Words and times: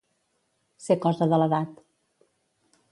Ser 0.85 0.97
cosa 1.03 1.29
de 1.33 1.41
l'edat. 1.43 1.79